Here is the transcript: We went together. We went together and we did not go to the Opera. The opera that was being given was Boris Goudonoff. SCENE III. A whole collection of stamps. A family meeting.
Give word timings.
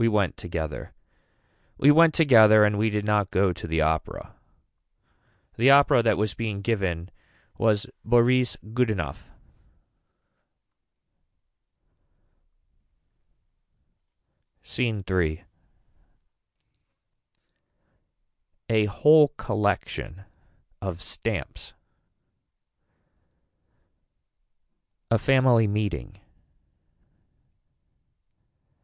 We 0.01 0.07
went 0.07 0.35
together. 0.35 0.93
We 1.77 1.91
went 1.91 2.15
together 2.15 2.63
and 2.65 2.79
we 2.79 2.89
did 2.89 3.05
not 3.05 3.29
go 3.29 3.53
to 3.53 3.67
the 3.67 3.81
Opera. 3.81 4.33
The 5.57 5.69
opera 5.69 6.01
that 6.01 6.17
was 6.17 6.33
being 6.33 6.61
given 6.63 7.11
was 7.59 7.85
Boris 8.03 8.57
Goudonoff. 8.73 9.25
SCENE 14.63 15.03
III. 15.07 15.43
A 18.71 18.85
whole 18.85 19.27
collection 19.37 20.23
of 20.81 20.99
stamps. 20.99 21.73
A 25.11 25.19
family 25.19 25.67
meeting. 25.67 26.17